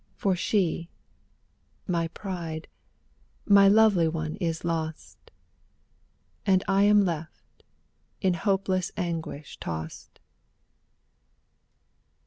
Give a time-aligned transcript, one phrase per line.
[0.15, 0.89] For she,
[1.85, 2.67] my pride,
[3.45, 5.29] my lovely one is lost.
[6.43, 7.61] And I am left,
[8.19, 10.19] in hopeless anguish tossed.